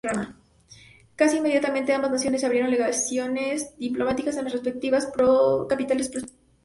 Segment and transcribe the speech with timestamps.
[1.15, 5.07] Casi inmediatamente, ambas naciones abrieron legaciones diplomáticas en las respectivas
[5.69, 6.41] capitales, respectivamente.